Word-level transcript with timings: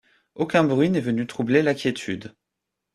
Aucun 0.33 0.63
bruit 0.63 0.89
n’est 0.89 0.99
venu 0.99 1.27
troubler 1.27 1.61
la 1.61 1.75
quiétude. 1.75 2.33